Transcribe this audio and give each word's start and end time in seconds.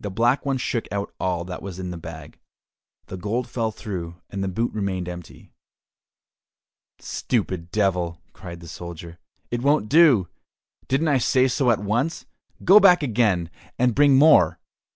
The 0.00 0.10
Black 0.10 0.44
One 0.44 0.58
shook 0.58 0.90
out 0.90 1.14
all 1.20 1.44
that 1.44 1.62
was 1.62 1.78
in 1.78 1.92
the 1.92 1.96
bag; 1.96 2.40
the 3.06 3.16
gold 3.16 3.48
fell 3.48 3.70
through, 3.70 4.16
and 4.28 4.42
the 4.42 4.48
boot 4.48 4.72
remained 4.74 5.08
empty. 5.08 5.52
"Stupid 6.98 7.70
Devil," 7.70 8.18
cried 8.32 8.58
the 8.58 8.66
soldier, 8.66 9.20
"it 9.52 9.62
won't 9.62 9.88
do! 9.88 10.26
Didn't 10.88 11.06
I 11.06 11.18
say 11.18 11.46
so 11.46 11.70
at 11.70 11.78
once? 11.78 12.26
Go 12.64 12.80
back 12.80 13.04
again, 13.04 13.50
and 13.78 13.94
bring 13.94 14.16
more." 14.16 14.58